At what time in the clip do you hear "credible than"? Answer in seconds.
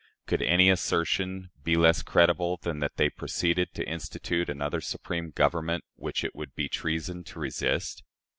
2.01-2.79